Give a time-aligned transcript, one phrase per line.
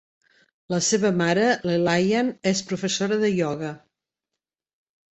[0.73, 3.73] La seva mare, l'Elaine, és professora de ioga.